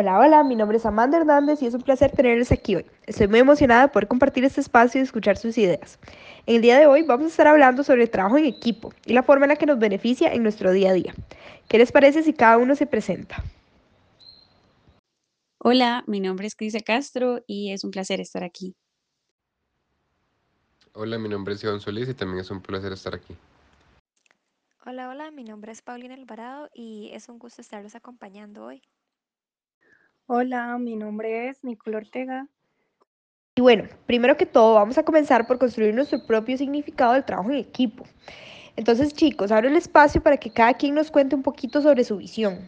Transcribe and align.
Hola, 0.00 0.16
hola, 0.20 0.44
mi 0.44 0.54
nombre 0.54 0.76
es 0.76 0.86
Amanda 0.86 1.18
Hernández 1.18 1.60
y 1.60 1.66
es 1.66 1.74
un 1.74 1.82
placer 1.82 2.12
tenerles 2.12 2.52
aquí 2.52 2.76
hoy. 2.76 2.86
Estoy 3.04 3.26
muy 3.26 3.40
emocionada 3.40 3.82
de 3.82 3.88
poder 3.88 4.06
compartir 4.06 4.44
este 4.44 4.60
espacio 4.60 5.00
y 5.00 5.02
escuchar 5.02 5.36
sus 5.36 5.58
ideas. 5.58 5.98
En 6.46 6.54
el 6.54 6.62
día 6.62 6.78
de 6.78 6.86
hoy 6.86 7.02
vamos 7.02 7.24
a 7.24 7.28
estar 7.30 7.48
hablando 7.48 7.82
sobre 7.82 8.04
el 8.04 8.08
trabajo 8.08 8.38
en 8.38 8.44
equipo 8.44 8.92
y 9.06 9.12
la 9.12 9.24
forma 9.24 9.46
en 9.46 9.48
la 9.48 9.56
que 9.56 9.66
nos 9.66 9.80
beneficia 9.80 10.32
en 10.32 10.44
nuestro 10.44 10.70
día 10.70 10.90
a 10.90 10.92
día. 10.92 11.12
¿Qué 11.68 11.78
les 11.78 11.90
parece 11.90 12.22
si 12.22 12.32
cada 12.32 12.58
uno 12.58 12.76
se 12.76 12.86
presenta? 12.86 13.42
Hola, 15.58 16.04
mi 16.06 16.20
nombre 16.20 16.46
es 16.46 16.54
Crisia 16.54 16.78
Castro 16.78 17.42
y 17.48 17.72
es 17.72 17.82
un 17.82 17.90
placer 17.90 18.20
estar 18.20 18.44
aquí. 18.44 18.76
Hola, 20.92 21.18
mi 21.18 21.28
nombre 21.28 21.54
es 21.54 21.64
Iván 21.64 21.80
Solís 21.80 22.08
y 22.08 22.14
también 22.14 22.38
es 22.38 22.50
un 22.52 22.62
placer 22.62 22.92
estar 22.92 23.16
aquí. 23.16 23.36
Hola, 24.86 25.08
hola, 25.08 25.32
mi 25.32 25.42
nombre 25.42 25.72
es 25.72 25.82
Paulina 25.82 26.14
Alvarado 26.14 26.70
y 26.72 27.10
es 27.14 27.28
un 27.28 27.40
gusto 27.40 27.62
estarlos 27.62 27.96
acompañando 27.96 28.64
hoy. 28.64 28.80
Hola, 30.30 30.76
mi 30.76 30.94
nombre 30.94 31.48
es 31.48 31.64
Nicole 31.64 31.96
Ortega. 31.96 32.46
Y 33.56 33.62
bueno, 33.62 33.84
primero 34.04 34.36
que 34.36 34.44
todo 34.44 34.74
vamos 34.74 34.98
a 34.98 35.02
comenzar 35.02 35.46
por 35.46 35.58
construir 35.58 35.94
nuestro 35.94 36.26
propio 36.26 36.58
significado 36.58 37.14
del 37.14 37.24
trabajo 37.24 37.48
en 37.48 37.56
equipo. 37.56 38.04
Entonces 38.76 39.14
chicos, 39.14 39.50
abro 39.50 39.68
el 39.68 39.76
espacio 39.76 40.22
para 40.22 40.36
que 40.36 40.50
cada 40.50 40.74
quien 40.74 40.94
nos 40.94 41.10
cuente 41.10 41.34
un 41.34 41.42
poquito 41.42 41.80
sobre 41.80 42.04
su 42.04 42.18
visión. 42.18 42.58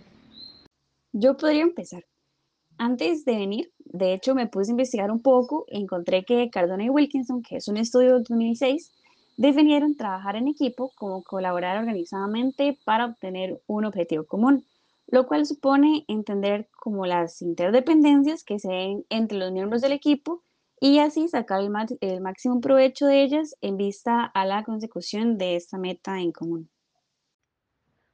Yo 1.12 1.36
podría 1.36 1.60
empezar. 1.60 2.06
Antes 2.78 3.26
de 3.26 3.36
venir, 3.36 3.70
de 3.84 4.14
hecho, 4.14 4.34
me 4.34 4.46
puse 4.46 4.70
a 4.70 4.72
investigar 4.72 5.10
un 5.10 5.20
poco 5.20 5.66
y 5.68 5.82
encontré 5.82 6.24
que 6.24 6.48
Cardona 6.48 6.84
y 6.84 6.88
Wilkinson, 6.88 7.42
que 7.42 7.56
es 7.56 7.68
un 7.68 7.76
estudio 7.76 8.12
de 8.14 8.18
2006, 8.20 8.90
definieron 9.36 9.98
trabajar 9.98 10.34
en 10.36 10.48
equipo 10.48 10.92
como 10.96 11.22
colaborar 11.22 11.76
organizadamente 11.76 12.78
para 12.86 13.04
obtener 13.04 13.60
un 13.66 13.84
objetivo 13.84 14.24
común 14.24 14.64
lo 15.10 15.26
cual 15.26 15.44
supone 15.46 16.04
entender 16.08 16.68
como 16.78 17.06
las 17.06 17.42
interdependencias 17.42 18.44
que 18.44 18.58
se 18.58 18.68
den 18.68 19.04
entre 19.10 19.38
los 19.38 19.52
miembros 19.52 19.82
del 19.82 19.92
equipo 19.92 20.42
y 20.80 20.98
así 20.98 21.28
sacar 21.28 21.60
el, 21.60 22.20
máximo 22.20 22.60
provecho 22.60 23.06
de 23.06 23.22
ellas 23.22 23.54
en 23.60 23.76
vista 23.76 24.24
a 24.24 24.46
la 24.46 24.64
consecución 24.64 25.36
de 25.36 25.56
esta 25.56 25.78
meta 25.78 26.18
en 26.20 26.32
común. 26.32 26.70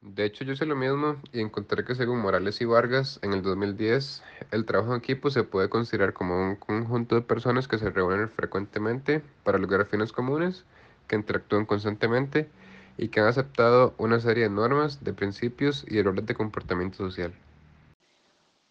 De 0.01 0.25
hecho, 0.25 0.43
yo 0.43 0.55
sé 0.55 0.65
lo 0.65 0.75
mismo 0.75 1.17
y 1.31 1.39
encontré 1.39 1.83
que 1.83 1.95
según 1.95 2.19
Morales 2.19 2.61
y 2.61 2.65
Vargas, 2.65 3.19
en 3.23 3.33
el 3.33 3.41
2010, 3.41 4.23
el 4.51 4.65
trabajo 4.65 4.93
en 4.93 4.99
equipo 4.99 5.29
se 5.29 5.43
puede 5.43 5.69
considerar 5.69 6.13
como 6.13 6.39
un 6.39 6.55
conjunto 6.55 7.15
de 7.15 7.21
personas 7.21 7.67
que 7.67 7.79
se 7.79 7.89
reúnen 7.89 8.29
frecuentemente 8.29 9.21
para 9.43 9.57
lograr 9.57 9.87
fines 9.87 10.11
comunes, 10.11 10.65
que 11.07 11.15
interactúan 11.15 11.65
constantemente 11.65 12.49
y 12.97 13.09
que 13.09 13.19
han 13.19 13.27
aceptado 13.27 13.93
una 13.97 14.19
serie 14.19 14.43
de 14.43 14.49
normas, 14.49 15.03
de 15.03 15.13
principios 15.13 15.85
y 15.87 15.99
errores 15.99 16.25
de 16.25 16.35
comportamiento 16.35 16.97
social. 16.97 17.33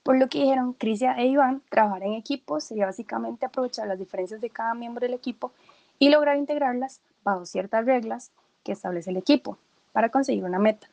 Por 0.02 0.18
lo 0.18 0.28
que 0.28 0.38
dijeron 0.38 0.72
Crisia 0.72 1.16
e 1.18 1.26
Iván, 1.26 1.62
trabajar 1.68 2.04
en 2.04 2.12
equipo 2.14 2.60
sería 2.60 2.86
básicamente 2.86 3.44
aprovechar 3.46 3.88
las 3.88 3.98
diferencias 3.98 4.40
de 4.40 4.50
cada 4.50 4.74
miembro 4.74 5.00
del 5.00 5.14
equipo 5.14 5.52
y 5.98 6.10
lograr 6.10 6.36
integrarlas 6.36 7.00
bajo 7.24 7.44
ciertas 7.44 7.84
reglas 7.84 8.30
que 8.62 8.72
establece 8.72 9.10
el 9.10 9.16
equipo 9.16 9.58
para 9.92 10.10
conseguir 10.10 10.44
una 10.44 10.58
meta. 10.58 10.86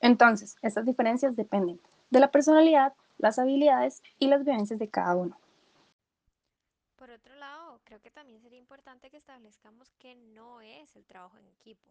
Entonces, 0.00 0.56
estas 0.62 0.84
diferencias 0.84 1.36
dependen 1.36 1.80
de 2.10 2.20
la 2.20 2.30
personalidad, 2.30 2.92
las 3.18 3.38
habilidades 3.38 4.02
y 4.18 4.28
las 4.28 4.44
vivencias 4.44 4.78
de 4.78 4.88
cada 4.88 5.14
uno. 5.14 5.38
Por 6.96 7.10
otro 7.10 7.34
lado, 7.36 7.80
creo 7.84 8.00
que 8.00 8.10
también 8.10 8.40
sería 8.40 8.58
importante 8.58 9.08
que 9.08 9.16
establezcamos 9.16 9.90
qué 9.98 10.16
no 10.16 10.60
es 10.60 10.96
el 10.96 11.04
trabajo 11.04 11.38
en 11.38 11.46
equipo. 11.46 11.90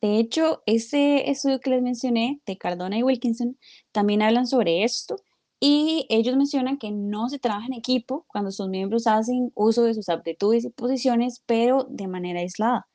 De 0.00 0.18
hecho, 0.18 0.62
ese 0.66 1.28
estudio 1.28 1.58
que 1.60 1.70
les 1.70 1.82
mencioné 1.82 2.40
de 2.46 2.56
Cardona 2.56 2.98
y 2.98 3.02
Wilkinson 3.02 3.58
también 3.90 4.22
hablan 4.22 4.46
sobre 4.46 4.84
esto 4.84 5.16
y 5.60 6.06
ellos 6.08 6.36
mencionan 6.36 6.78
que 6.78 6.92
no 6.92 7.28
se 7.28 7.40
trabaja 7.40 7.66
en 7.66 7.74
equipo 7.74 8.24
cuando 8.28 8.52
sus 8.52 8.68
miembros 8.68 9.08
hacen 9.08 9.50
uso 9.54 9.82
de 9.82 9.94
sus 9.94 10.08
aptitudes 10.08 10.64
y 10.64 10.70
posiciones, 10.70 11.42
pero 11.46 11.84
de 11.90 12.06
manera 12.06 12.40
aislada. 12.40 12.86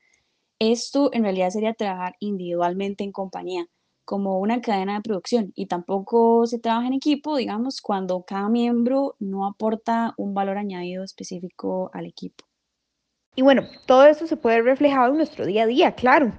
Esto 0.60 1.10
en 1.12 1.24
realidad 1.24 1.50
sería 1.50 1.74
trabajar 1.74 2.16
individualmente 2.20 3.04
en 3.04 3.12
compañía, 3.12 3.66
como 4.06 4.40
una 4.40 4.62
cadena 4.62 4.96
de 4.96 5.02
producción, 5.02 5.52
y 5.56 5.66
tampoco 5.66 6.46
se 6.46 6.60
trabaja 6.60 6.88
en 6.88 6.94
equipo, 6.94 7.36
digamos, 7.36 7.82
cuando 7.82 8.24
cada 8.24 8.48
miembro 8.48 9.16
no 9.20 9.46
aporta 9.46 10.14
un 10.18 10.34
valor 10.34 10.58
añadido 10.58 11.04
específico 11.04 11.90
al 11.94 12.06
equipo. 12.06 12.46
Y 13.36 13.42
bueno, 13.42 13.64
todo 13.88 14.06
esto 14.06 14.28
se 14.28 14.38
puede 14.38 14.58
ver 14.58 14.66
reflejado 14.66 15.12
en 15.12 15.18
nuestro 15.18 15.46
día 15.46 15.64
a 15.64 15.68
día, 15.68 15.96
claro, 15.96 16.32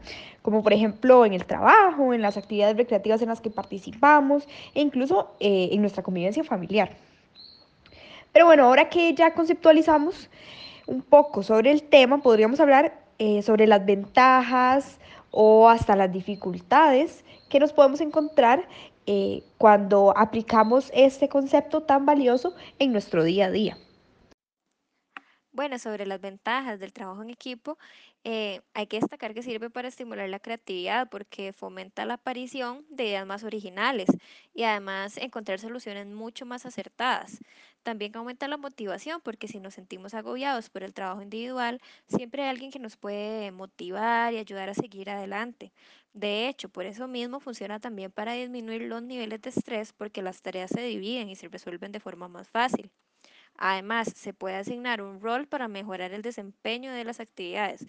como 0.45 0.63
por 0.63 0.75
ejemplo 0.75 1.25
en 1.25 1.33
el 1.33 1.47
trabajo, 1.47 2.13
en 2.13 2.21
las 2.21 2.37
actividades 2.37 2.77
recreativas 2.77 3.23
en 3.23 3.31
las 3.31 3.41
que 3.41 3.49
participamos 3.49 4.47
e 4.75 4.83
incluso 4.83 5.35
eh, 5.41 5.71
en 5.73 5.81
nuestra 5.81 6.03
convivencia 6.03 6.45
familiar. 6.45 6.91
Pero 8.31 8.45
bueno, 8.45 8.65
ahora 8.65 8.91
que 8.91 9.15
ya 9.15 9.33
conceptualizamos 9.33 10.29
un 10.87 11.01
poco 11.01 11.43
sobre 11.43 11.71
el 11.71 11.85
tema, 11.85 12.19
podríamos 12.19 12.61
hablar 12.61 12.93
eh, 13.19 13.41
sobre 13.41 13.67
las 13.67 13.87
ventajas 13.87 14.99
o 15.31 15.71
hasta 15.71 15.97
las 15.97 16.13
dificultades 16.13 17.25
que 17.49 17.59
nos 17.59 17.73
podemos 17.73 18.03
encontrar 18.03 18.69
eh, 19.07 19.43
cuando 19.57 20.13
aplicamos 20.15 20.91
este 20.93 21.27
concepto 21.31 21.85
tan 21.85 22.05
valioso 22.05 22.55
en 22.79 22.93
nuestro 22.93 23.25
día 23.25 23.47
a 23.47 23.51
día. 23.51 23.79
Bueno, 25.57 25.79
sobre 25.79 26.05
las 26.05 26.21
ventajas 26.21 26.81
del 26.81 26.93
trabajo 26.93 27.23
en 27.23 27.31
equipo, 27.31 27.79
eh, 28.25 28.61
hay 28.75 28.89
que 28.89 28.99
destacar 28.99 29.35
que 29.35 29.43
sirve 29.45 29.71
para 29.71 29.87
estimular 29.87 30.29
la 30.29 30.41
creatividad 30.41 31.09
porque 31.09 31.53
fomenta 31.53 32.05
la 32.05 32.15
aparición 32.15 32.85
de 32.91 33.05
ideas 33.07 33.25
más 33.25 33.45
originales 33.45 34.09
y 34.53 34.65
además 34.65 35.17
encontrar 35.17 35.61
soluciones 35.61 36.09
mucho 36.09 36.45
más 36.45 36.67
acertadas. 36.67 37.39
También 37.85 38.17
aumenta 38.17 38.49
la 38.49 38.57
motivación 38.57 39.21
porque 39.23 39.47
si 39.47 39.61
nos 39.61 39.75
sentimos 39.75 40.13
agobiados 40.15 40.71
por 40.71 40.83
el 40.83 40.93
trabajo 40.93 41.23
individual, 41.23 41.81
siempre 42.09 42.43
hay 42.43 42.49
alguien 42.49 42.73
que 42.73 42.81
nos 42.81 42.97
puede 42.97 43.53
motivar 43.53 44.33
y 44.35 44.39
ayudar 44.39 44.71
a 44.71 44.75
seguir 44.75 45.09
adelante. 45.09 45.73
De 46.13 46.49
hecho, 46.49 46.69
por 46.69 46.85
eso 46.85 47.07
mismo 47.07 47.39
funciona 47.39 47.79
también 47.79 48.11
para 48.11 48.33
disminuir 48.33 48.83
los 48.83 49.03
niveles 49.05 49.41
de 49.41 49.51
estrés 49.51 49.93
porque 49.93 50.21
las 50.23 50.43
tareas 50.43 50.71
se 50.71 50.83
dividen 50.83 51.29
y 51.31 51.37
se 51.37 51.47
resuelven 51.49 51.93
de 51.93 52.01
forma 52.01 52.27
más 52.27 52.51
fácil. 52.51 52.91
Además, 53.57 54.13
se 54.15 54.33
puede 54.33 54.57
asignar 54.57 55.03
un 55.03 55.21
rol 55.21 55.47
para 55.47 55.69
mejorar 55.69 56.13
el 56.13 56.23
desempeño 56.23 56.93
de 56.93 57.05
las 57.05 57.21
actividades. 57.21 57.87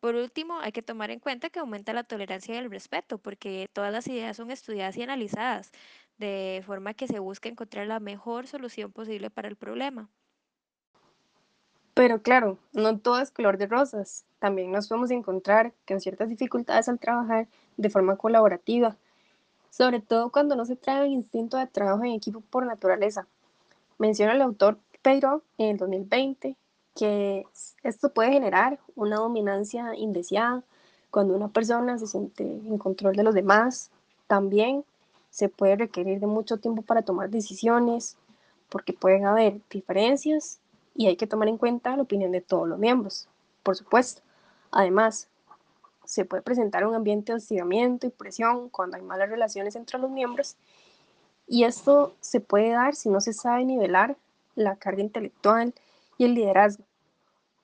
Por 0.00 0.14
último, 0.14 0.60
hay 0.60 0.72
que 0.72 0.82
tomar 0.82 1.10
en 1.10 1.20
cuenta 1.20 1.50
que 1.50 1.58
aumenta 1.58 1.92
la 1.92 2.04
tolerancia 2.04 2.54
y 2.54 2.58
el 2.58 2.70
respeto, 2.70 3.18
porque 3.18 3.68
todas 3.72 3.92
las 3.92 4.06
ideas 4.08 4.36
son 4.36 4.50
estudiadas 4.50 4.96
y 4.96 5.02
analizadas, 5.02 5.72
de 6.18 6.62
forma 6.66 6.94
que 6.94 7.08
se 7.08 7.18
busca 7.18 7.48
encontrar 7.48 7.86
la 7.86 8.00
mejor 8.00 8.46
solución 8.46 8.92
posible 8.92 9.30
para 9.30 9.48
el 9.48 9.56
problema. 9.56 10.08
Pero 11.94 12.20
claro, 12.20 12.58
no 12.74 12.98
todo 12.98 13.20
es 13.20 13.30
color 13.30 13.56
de 13.56 13.66
rosas. 13.66 14.26
También 14.38 14.70
nos 14.70 14.86
podemos 14.86 15.10
encontrar 15.10 15.72
con 15.88 15.98
ciertas 15.98 16.28
dificultades 16.28 16.90
al 16.90 16.98
trabajar 16.98 17.48
de 17.78 17.88
forma 17.88 18.16
colaborativa, 18.16 18.96
sobre 19.70 20.00
todo 20.00 20.30
cuando 20.30 20.56
no 20.56 20.66
se 20.66 20.76
trae 20.76 21.06
el 21.06 21.12
instinto 21.12 21.56
de 21.56 21.66
trabajo 21.66 22.04
en 22.04 22.12
equipo 22.12 22.42
por 22.42 22.66
naturaleza. 22.66 23.26
Menciona 23.98 24.34
el 24.34 24.42
autor 24.42 24.78
pero 25.06 25.44
en 25.56 25.68
el 25.68 25.76
2020 25.76 26.56
que 26.96 27.44
esto 27.84 28.12
puede 28.12 28.32
generar 28.32 28.80
una 28.96 29.18
dominancia 29.18 29.94
indeseada 29.94 30.64
cuando 31.12 31.36
una 31.36 31.46
persona 31.46 31.96
se 31.96 32.08
siente 32.08 32.42
en 32.42 32.76
control 32.76 33.14
de 33.14 33.22
los 33.22 33.32
demás. 33.32 33.92
También 34.26 34.84
se 35.30 35.48
puede 35.48 35.76
requerir 35.76 36.18
de 36.18 36.26
mucho 36.26 36.56
tiempo 36.56 36.82
para 36.82 37.02
tomar 37.02 37.30
decisiones 37.30 38.16
porque 38.68 38.92
pueden 38.92 39.26
haber 39.26 39.60
diferencias 39.70 40.58
y 40.96 41.06
hay 41.06 41.14
que 41.14 41.28
tomar 41.28 41.46
en 41.46 41.58
cuenta 41.58 41.94
la 41.94 42.02
opinión 42.02 42.32
de 42.32 42.40
todos 42.40 42.66
los 42.66 42.80
miembros, 42.80 43.28
por 43.62 43.76
supuesto. 43.76 44.22
Además, 44.72 45.28
se 46.04 46.24
puede 46.24 46.42
presentar 46.42 46.84
un 46.84 46.96
ambiente 46.96 47.30
de 47.30 47.36
hostigamiento 47.36 48.08
y 48.08 48.10
presión 48.10 48.70
cuando 48.70 48.96
hay 48.96 49.04
malas 49.04 49.30
relaciones 49.30 49.76
entre 49.76 50.00
los 50.00 50.10
miembros 50.10 50.56
y 51.46 51.62
esto 51.62 52.16
se 52.18 52.40
puede 52.40 52.70
dar 52.70 52.96
si 52.96 53.08
no 53.08 53.20
se 53.20 53.32
sabe 53.32 53.64
nivelar 53.64 54.16
la 54.56 54.74
carga 54.76 55.02
intelectual 55.02 55.72
y 56.18 56.24
el 56.24 56.34
liderazgo, 56.34 56.84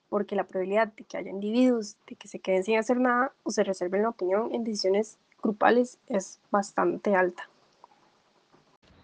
porque 0.08 0.36
la 0.36 0.44
probabilidad 0.44 0.88
de 0.88 1.04
que 1.04 1.16
haya 1.16 1.30
individuos 1.30 1.96
de 2.06 2.14
que 2.14 2.28
se 2.28 2.38
queden 2.38 2.62
sin 2.62 2.78
hacer 2.78 2.98
nada 3.00 3.32
o 3.42 3.50
se 3.50 3.64
reserven 3.64 4.02
la 4.02 4.10
opinión 4.10 4.54
en 4.54 4.62
decisiones 4.62 5.18
grupales 5.42 5.98
es 6.06 6.38
bastante 6.50 7.16
alta. 7.16 7.48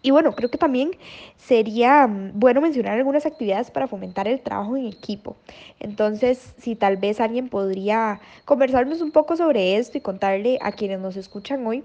Y 0.00 0.12
bueno, 0.12 0.32
creo 0.32 0.48
que 0.48 0.58
también 0.58 0.92
sería 1.36 2.06
mm, 2.06 2.38
bueno 2.38 2.60
mencionar 2.60 2.96
algunas 2.96 3.26
actividades 3.26 3.70
para 3.70 3.88
fomentar 3.88 4.28
el 4.28 4.40
trabajo 4.40 4.76
en 4.76 4.86
equipo. 4.86 5.36
Entonces, 5.80 6.54
si 6.58 6.76
tal 6.76 6.98
vez 6.98 7.20
alguien 7.20 7.48
podría 7.48 8.20
conversarnos 8.44 9.00
un 9.00 9.10
poco 9.10 9.36
sobre 9.36 9.76
esto 9.76 9.98
y 9.98 10.00
contarle 10.00 10.58
a 10.62 10.70
quienes 10.72 11.00
nos 11.00 11.16
escuchan 11.16 11.66
hoy 11.66 11.84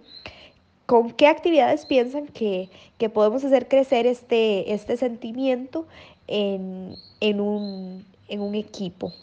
¿Con 0.85 1.11
qué 1.11 1.27
actividades 1.27 1.85
piensan 1.85 2.27
que, 2.27 2.69
podemos 3.13 3.43
hacer 3.43 3.67
crecer 3.67 4.05
este, 4.05 4.73
este 4.73 4.97
sentimiento 4.97 5.87
en, 6.27 6.95
un, 7.39 8.05
en 8.27 8.41
un 8.41 8.55
equipo? 8.55 9.13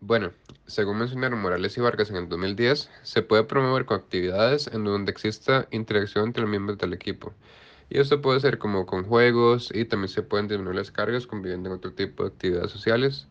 Bueno, 0.00 0.32
según 0.66 0.98
mencionaron 0.98 1.40
Morales 1.40 1.78
y 1.78 1.80
Vargas 1.80 2.10
en 2.10 2.16
el 2.16 2.28
2010, 2.28 2.90
se 3.02 3.22
puede 3.22 3.44
promover 3.44 3.86
con 3.86 3.98
actividades 3.98 4.66
en 4.66 4.84
donde 4.84 5.10
exista 5.10 5.66
interacción 5.70 6.26
entre 6.26 6.42
los 6.42 6.50
miembros 6.50 6.76
del 6.76 6.92
equipo. 6.92 7.32
Y 7.88 7.98
esto 7.98 8.20
puede 8.20 8.40
ser 8.40 8.58
como 8.58 8.84
con 8.84 9.04
juegos 9.04 9.70
y 9.74 9.86
también 9.86 10.08
se 10.08 10.22
pueden 10.22 10.48
disminuir 10.48 10.76
las 10.76 10.90
cargas 10.90 11.26
conviviendo 11.26 11.70
en 11.70 11.76
otro 11.76 11.92
tipo 11.92 12.24
de 12.24 12.30
actividades 12.30 12.70
sociales, 12.70 13.26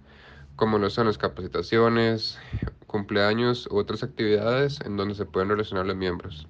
como 0.56 0.78
lo 0.78 0.90
son 0.90 1.08
las 1.08 1.18
capacitaciones, 1.18 2.40
cumpleaños 2.88 3.68
u 3.72 3.78
otras 3.78 4.04
actividades 4.04 4.80
en 4.82 4.98
donde 4.98 5.16
se 5.16 5.26
pueden 5.26 5.50
relacionar 5.50 5.86
los 5.86 5.96
miembros. 5.96 6.48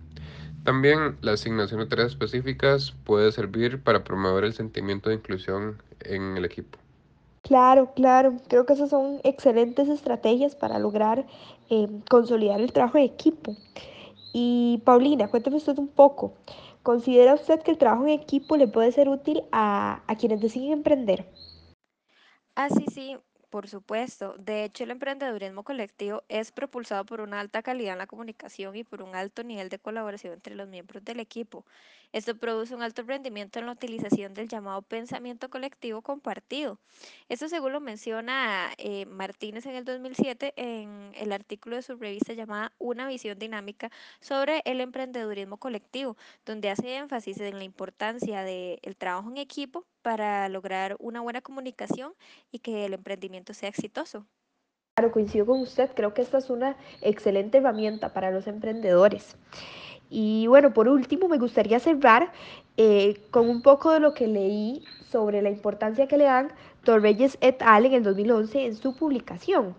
También 0.63 1.17
la 1.21 1.33
asignación 1.33 1.81
de 1.81 1.87
tareas 1.87 2.11
específicas 2.11 2.93
puede 3.03 3.31
servir 3.31 3.83
para 3.83 4.03
promover 4.03 4.45
el 4.45 4.53
sentimiento 4.53 5.09
de 5.09 5.15
inclusión 5.15 5.81
en 6.01 6.37
el 6.37 6.45
equipo. 6.45 6.79
Claro, 7.41 7.91
claro. 7.93 8.37
Creo 8.47 8.65
que 8.65 8.73
esas 8.73 8.89
son 8.89 9.19
excelentes 9.23 9.89
estrategias 9.89 10.55
para 10.55 10.79
lograr 10.79 11.25
eh, 11.69 11.87
consolidar 12.09 12.61
el 12.61 12.71
trabajo 12.71 12.97
en 12.97 13.03
equipo. 13.03 13.57
Y 14.31 14.81
Paulina, 14.85 15.27
cuénteme 15.27 15.57
usted 15.57 15.77
un 15.77 15.89
poco. 15.89 16.33
¿Considera 16.81 17.33
usted 17.33 17.61
que 17.61 17.71
el 17.71 17.77
trabajo 17.77 18.03
en 18.03 18.09
equipo 18.09 18.55
le 18.55 18.67
puede 18.67 18.91
ser 18.91 19.09
útil 19.09 19.43
a, 19.51 20.01
a 20.07 20.15
quienes 20.15 20.41
deciden 20.41 20.71
emprender? 20.71 21.25
Ah, 22.55 22.69
sí, 22.69 22.85
sí, 22.89 23.17
por 23.53 23.69
supuesto. 23.69 24.33
De 24.39 24.63
hecho, 24.63 24.83
el 24.83 24.89
emprendedurismo 24.89 25.63
colectivo 25.63 26.23
es 26.27 26.51
propulsado 26.51 27.05
por 27.05 27.21
una 27.21 27.39
alta 27.39 27.61
calidad 27.61 27.93
en 27.93 27.99
la 27.99 28.07
comunicación 28.07 28.75
y 28.75 28.83
por 28.83 29.03
un 29.03 29.15
alto 29.15 29.43
nivel 29.43 29.69
de 29.69 29.77
colaboración 29.77 30.33
entre 30.33 30.55
los 30.55 30.67
miembros 30.67 31.05
del 31.05 31.19
equipo. 31.19 31.63
Esto 32.13 32.35
produce 32.35 32.73
un 32.73 32.81
alto 32.81 33.03
rendimiento 33.03 33.59
en 33.59 33.67
la 33.67 33.73
utilización 33.73 34.33
del 34.33 34.47
llamado 34.47 34.81
pensamiento 34.81 35.51
colectivo 35.51 36.01
compartido. 36.01 36.79
Esto 37.29 37.47
según 37.47 37.73
lo 37.73 37.79
menciona 37.79 38.71
eh, 38.79 39.05
Martínez 39.05 39.67
en 39.67 39.75
el 39.75 39.85
2007 39.85 40.53
en 40.55 41.11
el 41.13 41.31
artículo 41.31 41.75
de 41.75 41.83
su 41.83 41.95
revista 41.95 42.33
llamada 42.33 42.73
Una 42.79 43.07
visión 43.07 43.37
dinámica 43.37 43.91
sobre 44.19 44.63
el 44.65 44.81
emprendedurismo 44.81 45.57
colectivo, 45.57 46.17
donde 46.43 46.71
hace 46.71 46.95
énfasis 46.95 47.39
en 47.39 47.59
la 47.59 47.65
importancia 47.65 48.41
del 48.41 48.95
trabajo 48.97 49.29
en 49.29 49.37
equipo 49.37 49.85
para 50.03 50.47
lograr 50.49 50.97
una 50.99 51.21
buena 51.21 51.41
comunicación 51.41 52.13
y 52.51 52.59
que 52.59 52.85
el 52.85 52.93
emprendimiento 52.93 53.55
sea 53.55 53.69
exitoso. 53.69 54.27
Claro, 54.95 55.11
coincido 55.11 55.47
con 55.47 55.61
usted. 55.61 55.89
Creo 55.95 56.13
que 56.13 56.21
esta 56.21 56.37
es 56.37 56.51
una 56.51 56.77
excelente 57.01 57.57
herramienta 57.57 58.13
para 58.13 58.31
los 58.31 58.45
emprendedores. 58.47 59.37
Y 60.09 60.45
bueno, 60.47 60.73
por 60.73 60.87
último, 60.87 61.27
me 61.27 61.39
gustaría 61.39 61.79
cerrar 61.79 62.31
eh, 62.77 63.19
con 63.31 63.49
un 63.49 63.63
poco 63.63 63.91
de 63.91 63.99
lo 63.99 64.13
que 64.13 64.27
leí 64.27 64.83
sobre 65.11 65.41
la 65.41 65.49
importancia 65.49 66.07
que 66.07 66.17
le 66.17 66.25
dan 66.25 66.53
Torreyes 66.83 67.37
et 67.41 67.61
al. 67.63 67.85
en 67.85 67.93
el 67.93 68.03
2011 68.03 68.65
en 68.65 68.75
su 68.75 68.95
publicación, 68.95 69.75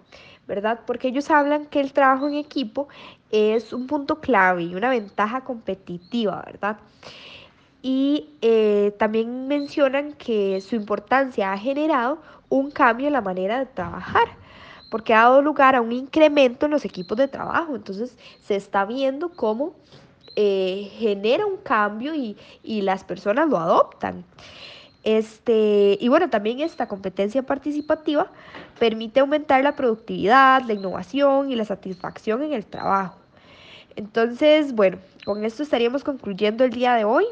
¿verdad? 0.49 0.81
Porque 0.87 1.09
ellos 1.09 1.31
hablan 1.31 1.67
que 1.67 1.81
el 1.81 1.93
trabajo 1.93 2.27
en 2.29 2.35
equipo 2.35 2.89
es 3.31 3.73
un 3.73 3.87
punto 3.87 4.21
clave 4.21 4.65
y 4.65 4.75
una 4.75 4.91
ventaja 4.91 5.45
competitiva, 5.45 6.43
¿verdad? 6.47 6.79
Y 7.87 8.31
eh, 8.41 8.95
también 8.99 9.47
mencionan 9.47 10.15
que 10.15 10.59
su 10.63 10.75
importancia 10.75 11.53
ha 11.53 11.59
generado 11.59 12.19
un 12.49 12.71
cambio 12.71 13.09
en 13.09 13.13
la 13.13 13.21
manera 13.21 13.59
de 13.59 13.67
trabajar 13.67 14.27
porque 14.91 15.13
ha 15.13 15.25
dado 15.25 15.43
lugar 15.43 15.77
a 15.77 15.83
un 15.83 15.93
incremento 15.93 16.65
en 16.65 16.73
los 16.73 16.87
equipos 16.87 17.19
de 17.19 17.29
trabajo. 17.29 17.77
Entonces 17.77 18.17
se 18.41 18.57
está 18.57 18.87
viendo 18.87 19.33
cómo 19.33 19.75
eh, 20.35 20.89
genera 20.95 21.45
un 21.45 21.59
cambio 21.59 22.15
y, 22.15 22.39
y, 22.63 22.81
las 22.81 23.05
personas 23.05 23.51
lo 23.51 23.59
adoptan. 23.59 24.25
Este, 25.03 25.99
y 26.01 26.09
bueno, 26.09 26.31
también 26.31 26.61
esta 26.61 26.89
competencia 26.89 27.43
participativa 27.43 28.31
permite 28.79 29.21
aumentar 29.21 29.63
la 29.63 29.77
productividad, 29.77 30.63
la 30.63 30.73
innovación 30.73 31.51
y 31.51 31.55
la 31.55 31.67
satisfacción 31.67 32.43
en 32.43 32.55
el 32.55 32.65
trabajo. 32.65 33.24
Entonces, 33.97 34.75
bueno, 34.75 34.99
con 35.25 35.45
esto 35.45 35.63
estaríamos 35.63 36.05
concluyendo 36.05 36.65
el 36.65 36.71
día 36.71 36.95
de 36.95 37.05
hoy. 37.05 37.25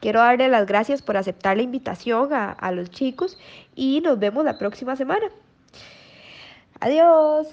Quiero 0.00 0.20
darle 0.20 0.48
las 0.48 0.66
gracias 0.66 1.00
por 1.00 1.16
aceptar 1.16 1.56
la 1.56 1.62
invitación 1.62 2.32
a, 2.32 2.50
a 2.50 2.72
los 2.72 2.90
chicos 2.90 3.38
y 3.74 4.00
nos 4.00 4.18
vemos 4.18 4.44
la 4.44 4.58
próxima 4.58 4.96
semana. 4.96 5.30
Adiós. 6.80 7.46